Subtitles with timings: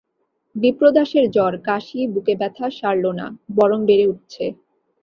[0.55, 4.45] বিপ্রদাসের জ্বর, কাশি, বুকে ব্যাথা সারল না– বরং বেড়ে উঠছে।